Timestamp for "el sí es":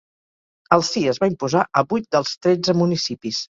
0.77-1.19